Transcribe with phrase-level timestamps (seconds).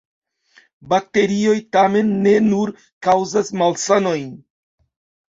[0.93, 2.71] Bakterioj tamen ne nur
[3.07, 4.33] kaŭzas malsanojn.